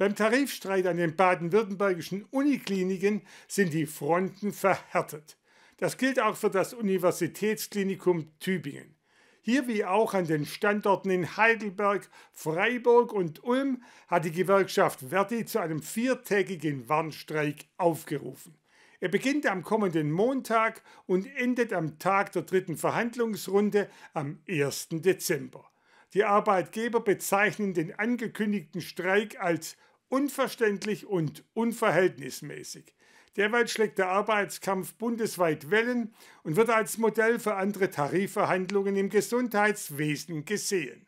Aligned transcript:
Beim 0.00 0.14
Tarifstreit 0.14 0.86
an 0.86 0.96
den 0.96 1.14
baden-württembergischen 1.14 2.24
Unikliniken 2.30 3.20
sind 3.46 3.74
die 3.74 3.84
Fronten 3.84 4.54
verhärtet. 4.54 5.36
Das 5.76 5.98
gilt 5.98 6.18
auch 6.18 6.36
für 6.36 6.48
das 6.48 6.72
Universitätsklinikum 6.72 8.32
Tübingen. 8.40 8.96
Hier 9.42 9.68
wie 9.68 9.84
auch 9.84 10.14
an 10.14 10.26
den 10.26 10.46
Standorten 10.46 11.10
in 11.10 11.36
Heidelberg, 11.36 12.08
Freiburg 12.32 13.12
und 13.12 13.44
Ulm 13.44 13.82
hat 14.08 14.24
die 14.24 14.32
Gewerkschaft 14.32 15.00
Verdi 15.10 15.44
zu 15.44 15.58
einem 15.58 15.82
viertägigen 15.82 16.88
Warnstreik 16.88 17.66
aufgerufen. 17.76 18.56
Er 19.00 19.10
beginnt 19.10 19.46
am 19.46 19.62
kommenden 19.62 20.12
Montag 20.12 20.80
und 21.04 21.26
endet 21.36 21.74
am 21.74 21.98
Tag 21.98 22.32
der 22.32 22.44
dritten 22.44 22.78
Verhandlungsrunde 22.78 23.90
am 24.14 24.38
1. 24.48 24.88
Dezember. 24.92 25.70
Die 26.14 26.24
Arbeitgeber 26.24 27.00
bezeichnen 27.00 27.74
den 27.74 27.96
angekündigten 27.96 28.80
Streik 28.80 29.38
als 29.40 29.76
unverständlich 30.10 31.06
und 31.06 31.44
unverhältnismäßig. 31.54 32.94
Derweil 33.36 33.68
schlägt 33.68 33.98
der 33.98 34.08
Arbeitskampf 34.08 34.94
bundesweit 34.94 35.70
Wellen 35.70 36.12
und 36.42 36.56
wird 36.56 36.68
als 36.68 36.98
Modell 36.98 37.38
für 37.38 37.54
andere 37.54 37.88
Tarifverhandlungen 37.90 38.96
im 38.96 39.08
Gesundheitswesen 39.08 40.44
gesehen. 40.44 41.06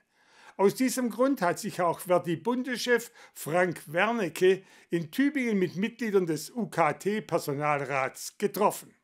Aus 0.56 0.74
diesem 0.74 1.10
Grund 1.10 1.42
hat 1.42 1.58
sich 1.58 1.82
auch 1.82 2.00
Verdi-Bundeschef 2.00 3.10
Frank 3.34 3.82
Wernicke 3.86 4.62
in 4.90 5.10
Tübingen 5.10 5.58
mit 5.58 5.76
Mitgliedern 5.76 6.26
des 6.26 6.50
UKT-Personalrats 6.50 8.38
getroffen. 8.38 8.94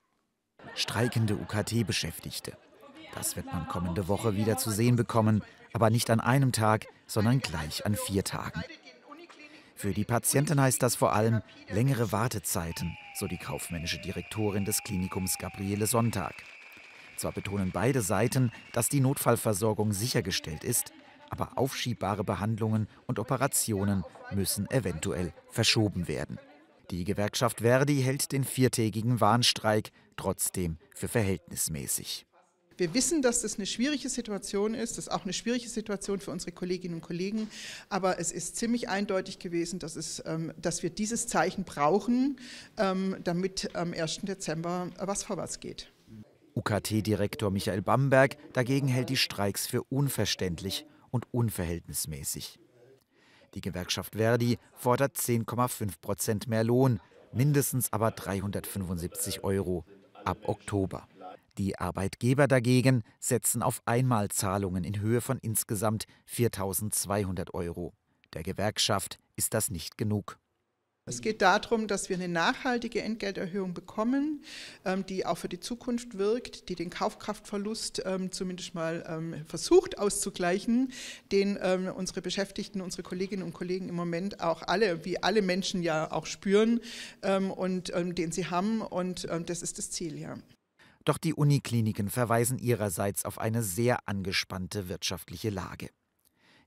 Streikende 0.74 1.34
UKT-Beschäftigte. 1.34 2.56
Das 3.14 3.34
wird 3.34 3.46
man 3.46 3.66
kommende 3.66 4.06
Woche 4.06 4.36
wieder 4.36 4.58
zu 4.58 4.70
sehen 4.70 4.94
bekommen, 4.94 5.42
aber 5.72 5.90
nicht 5.90 6.10
an 6.10 6.20
einem 6.20 6.52
Tag, 6.52 6.86
sondern 7.06 7.40
gleich 7.40 7.84
an 7.86 7.96
vier 7.96 8.22
Tagen. 8.22 8.62
Für 9.78 9.94
die 9.94 10.04
Patienten 10.04 10.60
heißt 10.60 10.82
das 10.82 10.96
vor 10.96 11.12
allem 11.12 11.40
längere 11.68 12.10
Wartezeiten, 12.10 12.98
so 13.14 13.28
die 13.28 13.36
kaufmännische 13.36 14.00
Direktorin 14.00 14.64
des 14.64 14.82
Klinikums 14.82 15.38
Gabriele 15.38 15.86
Sonntag. 15.86 16.34
Zwar 17.16 17.30
betonen 17.30 17.70
beide 17.70 18.02
Seiten, 18.02 18.50
dass 18.72 18.88
die 18.88 18.98
Notfallversorgung 18.98 19.92
sichergestellt 19.92 20.64
ist, 20.64 20.92
aber 21.30 21.56
aufschiebbare 21.56 22.24
Behandlungen 22.24 22.88
und 23.06 23.20
Operationen 23.20 24.02
müssen 24.32 24.68
eventuell 24.68 25.32
verschoben 25.48 26.08
werden. 26.08 26.40
Die 26.90 27.04
Gewerkschaft 27.04 27.60
Verdi 27.60 28.02
hält 28.02 28.32
den 28.32 28.42
viertägigen 28.42 29.20
Warnstreik 29.20 29.92
trotzdem 30.16 30.78
für 30.92 31.06
verhältnismäßig. 31.06 32.26
Wir 32.78 32.94
wissen, 32.94 33.22
dass 33.22 33.42
das 33.42 33.56
eine 33.56 33.66
schwierige 33.66 34.08
Situation 34.08 34.72
ist. 34.72 34.98
Das 34.98 35.08
ist 35.08 35.12
auch 35.12 35.24
eine 35.24 35.32
schwierige 35.32 35.68
Situation 35.68 36.20
für 36.20 36.30
unsere 36.30 36.52
Kolleginnen 36.52 36.94
und 36.94 37.00
Kollegen. 37.00 37.50
Aber 37.88 38.20
es 38.20 38.30
ist 38.30 38.54
ziemlich 38.54 38.88
eindeutig 38.88 39.40
gewesen, 39.40 39.80
dass, 39.80 39.96
es, 39.96 40.22
ähm, 40.24 40.52
dass 40.56 40.84
wir 40.84 40.90
dieses 40.90 41.26
Zeichen 41.26 41.64
brauchen, 41.64 42.38
ähm, 42.76 43.16
damit 43.24 43.74
am 43.74 43.92
1. 43.92 44.20
Dezember 44.22 44.90
was 44.96 45.24
vorwärts 45.24 45.58
geht. 45.58 45.92
UKT-Direktor 46.54 47.50
Michael 47.50 47.82
Bamberg 47.82 48.36
dagegen 48.52 48.86
hält 48.86 49.08
die 49.08 49.16
Streiks 49.16 49.66
für 49.66 49.82
unverständlich 49.82 50.86
und 51.10 51.26
unverhältnismäßig. 51.32 52.60
Die 53.54 53.60
Gewerkschaft 53.60 54.14
Verdi 54.14 54.58
fordert 54.74 55.16
10,5 55.16 56.00
Prozent 56.00 56.46
mehr 56.46 56.62
Lohn, 56.62 57.00
mindestens 57.32 57.92
aber 57.92 58.12
375 58.12 59.42
Euro 59.42 59.84
ab 60.24 60.38
Oktober. 60.46 61.08
Die 61.58 61.76
Arbeitgeber 61.76 62.46
dagegen 62.46 63.02
setzen 63.18 63.62
auf 63.64 63.82
Einmalzahlungen 63.84 64.84
in 64.84 65.00
Höhe 65.00 65.20
von 65.20 65.38
insgesamt 65.38 66.04
4.200 66.32 67.52
Euro. 67.52 67.92
Der 68.32 68.44
Gewerkschaft 68.44 69.18
ist 69.34 69.54
das 69.54 69.68
nicht 69.68 69.98
genug. 69.98 70.38
Es 71.04 71.22
geht 71.22 71.40
darum, 71.40 71.88
dass 71.88 72.10
wir 72.10 72.16
eine 72.16 72.28
nachhaltige 72.28 73.02
Entgelterhöhung 73.02 73.72
bekommen, 73.72 74.44
ähm, 74.84 75.06
die 75.06 75.24
auch 75.24 75.38
für 75.38 75.48
die 75.48 75.58
Zukunft 75.58 76.18
wirkt, 76.18 76.68
die 76.68 76.74
den 76.74 76.90
Kaufkraftverlust 76.90 78.02
ähm, 78.04 78.30
zumindest 78.30 78.74
mal 78.74 79.04
ähm, 79.08 79.34
versucht 79.46 79.98
auszugleichen, 79.98 80.92
den 81.32 81.56
unsere 81.56 82.20
Beschäftigten, 82.20 82.82
unsere 82.82 83.02
Kolleginnen 83.02 83.42
und 83.42 83.54
Kollegen 83.54 83.88
im 83.88 83.94
Moment 83.94 84.40
auch 84.40 84.62
alle, 84.62 85.04
wie 85.04 85.22
alle 85.22 85.42
Menschen 85.42 85.82
ja 85.82 86.12
auch 86.12 86.26
spüren 86.26 86.80
und 87.56 87.92
den 87.94 88.32
sie 88.32 88.46
haben. 88.46 88.82
Und 88.82 89.26
das 89.46 89.62
ist 89.62 89.78
das 89.78 89.90
Ziel, 89.90 90.18
ja. 90.18 90.36
Doch 91.08 91.16
die 91.16 91.32
Unikliniken 91.32 92.10
verweisen 92.10 92.58
ihrerseits 92.58 93.24
auf 93.24 93.38
eine 93.38 93.62
sehr 93.62 94.06
angespannte 94.06 94.90
wirtschaftliche 94.90 95.48
Lage. 95.48 95.88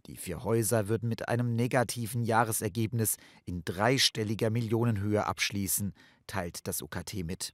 Die 0.07 0.17
vier 0.17 0.43
Häuser 0.43 0.87
würden 0.87 1.07
mit 1.09 1.29
einem 1.29 1.55
negativen 1.55 2.23
Jahresergebnis 2.23 3.17
in 3.45 3.63
dreistelliger 3.63 4.49
Millionenhöhe 4.49 5.27
abschließen, 5.27 5.93
teilt 6.25 6.65
das 6.67 6.81
UKT 6.81 7.23
mit. 7.23 7.53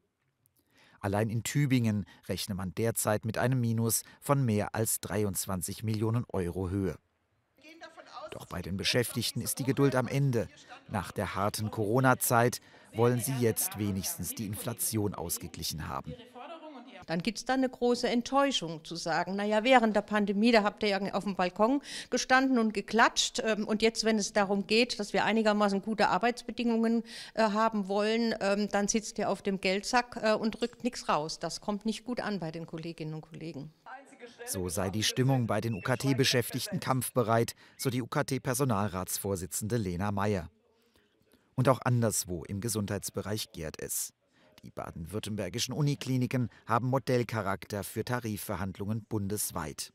Allein 1.01 1.29
in 1.29 1.43
Tübingen 1.43 2.05
rechne 2.29 2.55
man 2.55 2.73
derzeit 2.73 3.25
mit 3.25 3.37
einem 3.37 3.59
Minus 3.59 4.03
von 4.21 4.45
mehr 4.45 4.73
als 4.73 5.01
23 5.01 5.83
Millionen 5.83 6.23
Euro 6.29 6.69
Höhe. 6.69 6.97
Doch 8.31 8.45
bei 8.45 8.61
den 8.61 8.77
Beschäftigten 8.77 9.41
ist 9.41 9.59
die 9.59 9.65
Geduld 9.65 9.93
am 9.93 10.07
Ende. 10.07 10.47
Nach 10.87 11.11
der 11.11 11.35
harten 11.35 11.69
Corona-Zeit 11.69 12.61
wollen 12.93 13.19
sie 13.19 13.35
jetzt 13.39 13.77
wenigstens 13.77 14.35
die 14.35 14.45
Inflation 14.45 15.15
ausgeglichen 15.15 15.89
haben 15.89 16.13
dann 17.05 17.21
gibt 17.21 17.37
es 17.37 17.45
da 17.45 17.53
eine 17.53 17.69
große 17.69 18.07
Enttäuschung 18.07 18.83
zu 18.83 18.95
sagen, 18.95 19.35
naja, 19.35 19.63
während 19.63 19.95
der 19.95 20.01
Pandemie, 20.01 20.51
da 20.51 20.63
habt 20.63 20.83
ihr 20.83 20.89
ja 20.89 21.13
auf 21.13 21.23
dem 21.23 21.35
Balkon 21.35 21.81
gestanden 22.09 22.59
und 22.59 22.73
geklatscht 22.73 23.41
ähm, 23.43 23.67
und 23.67 23.81
jetzt, 23.81 24.03
wenn 24.03 24.17
es 24.17 24.33
darum 24.33 24.67
geht, 24.67 24.99
dass 24.99 25.13
wir 25.13 25.25
einigermaßen 25.25 25.81
gute 25.81 26.09
Arbeitsbedingungen 26.09 27.03
äh, 27.33 27.43
haben 27.43 27.87
wollen, 27.87 28.35
ähm, 28.41 28.69
dann 28.71 28.87
sitzt 28.87 29.17
ihr 29.19 29.29
auf 29.29 29.41
dem 29.41 29.61
Geldsack 29.61 30.19
äh, 30.21 30.33
und 30.33 30.61
rückt 30.61 30.83
nichts 30.83 31.09
raus. 31.09 31.39
Das 31.39 31.61
kommt 31.61 31.85
nicht 31.85 32.03
gut 32.05 32.19
an 32.19 32.39
bei 32.39 32.51
den 32.51 32.65
Kolleginnen 32.65 33.13
und 33.13 33.21
Kollegen. 33.21 33.71
So 34.45 34.69
sei 34.69 34.89
die 34.89 35.03
Stimmung 35.03 35.47
bei 35.47 35.61
den 35.61 35.73
UKT-Beschäftigten 35.73 36.79
kampfbereit, 36.79 37.55
so 37.77 37.89
die 37.89 38.01
UKT-Personalratsvorsitzende 38.01 39.77
Lena 39.77 40.11
Meyer. 40.11 40.49
Und 41.55 41.69
auch 41.69 41.79
anderswo 41.83 42.43
im 42.43 42.61
Gesundheitsbereich 42.61 43.51
gärt 43.51 43.81
es. 43.81 44.13
Die 44.67 44.71
baden-württembergischen 44.71 45.73
Unikliniken 45.73 46.49
haben 46.65 46.89
Modellcharakter 46.89 47.85
für 47.85 48.03
Tarifverhandlungen 48.03 49.05
bundesweit. 49.07 49.93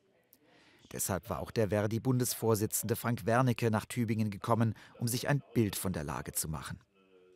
Deshalb 0.93 1.29
war 1.29 1.41
auch 1.41 1.51
der 1.51 1.69
Verdi-Bundesvorsitzende 1.69 2.97
Frank 2.97 3.27
Wernicke 3.27 3.71
nach 3.71 3.85
Tübingen 3.85 4.31
gekommen, 4.31 4.73
um 4.99 5.09
sich 5.09 5.29
ein 5.29 5.43
Bild 5.53 5.77
von 5.77 5.93
der 5.93 6.05
Lage 6.05 6.33
zu 6.33 6.49
machen. 6.49 6.79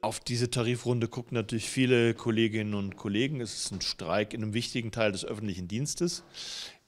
Auf 0.00 0.18
diese 0.20 0.48
Tarifrunde 0.48 1.08
gucken 1.08 1.34
natürlich 1.34 1.68
viele 1.68 2.14
Kolleginnen 2.14 2.72
und 2.72 2.96
Kollegen. 2.96 3.42
Es 3.42 3.54
ist 3.54 3.70
ein 3.70 3.82
Streik 3.82 4.32
in 4.32 4.42
einem 4.42 4.54
wichtigen 4.54 4.90
Teil 4.90 5.12
des 5.12 5.26
öffentlichen 5.26 5.68
Dienstes, 5.68 6.24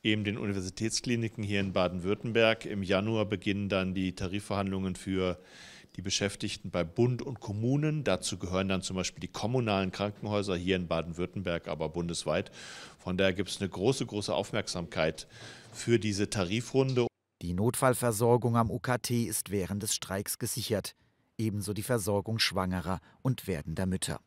eben 0.03 0.25
den 0.25 0.39
Universitätskliniken 0.39 1.45
hier 1.45 1.61
in 1.61 1.75
Baden-Württemberg. 1.75 2.65
Im 2.65 2.83
Januar 2.83 3.27
beginnen 3.27 3.69
dann 3.69 3.93
die 3.93 4.15
Tarifverhandlungen 4.15 4.97
für 4.97 5.39
die 5.99 6.03
Beschäftigten 6.03 6.71
bei 6.71 6.85
Bund 6.85 7.23
und 7.23 7.41
Kommunen. 7.41 8.05
Dazu 8.05 8.39
gehören 8.39 8.69
dann 8.69 8.83
zum 8.83 8.95
Beispiel 8.95 9.21
die 9.21 9.33
kommunalen 9.33 9.91
Krankenhäuser 9.91 10.57
hier 10.57 10.77
in 10.77 10.87
Baden-Württemberg, 10.87 11.67
aber 11.67 11.89
bundesweit. 11.89 12.53
Von 13.01 13.19
daher 13.19 13.33
gibt 13.33 13.51
es 13.51 13.61
eine 13.61 13.69
große, 13.69 14.07
große 14.07 14.33
Aufmerksamkeit 14.33 15.27
für 15.73 15.99
diese 15.99 16.31
Tarifrunde. 16.31 17.09
Die 17.43 17.53
Notfallversorgung 17.53 18.57
am 18.57 18.71
UKT 18.71 19.11
ist 19.11 19.51
während 19.51 19.83
des 19.83 19.93
Streiks 19.93 20.39
gesichert, 20.39 20.95
ebenso 21.37 21.75
die 21.75 21.83
Versorgung 21.83 22.39
schwangerer 22.39 23.01
und 23.23 23.49
werdender 23.49 23.87
Mütter. 23.87 24.21